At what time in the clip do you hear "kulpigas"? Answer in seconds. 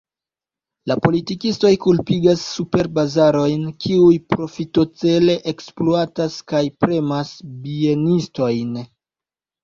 1.81-2.45